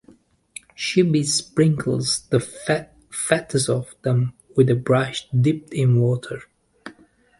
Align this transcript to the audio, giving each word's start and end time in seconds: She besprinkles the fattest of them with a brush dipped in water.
She 0.73 1.03
besprinkles 1.03 2.27
the 2.29 2.39
fattest 3.09 3.69
of 3.69 3.93
them 4.01 4.33
with 4.55 4.71
a 4.71 4.75
brush 4.75 5.29
dipped 5.29 5.71
in 5.75 5.99
water. 6.01 6.41